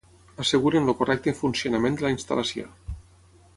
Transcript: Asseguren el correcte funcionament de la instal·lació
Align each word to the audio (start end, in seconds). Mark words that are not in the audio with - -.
Asseguren 0.43 0.89
el 0.93 0.97
correcte 1.01 1.35
funcionament 1.43 1.99
de 2.01 2.05
la 2.07 2.13
instal·lació 2.17 2.69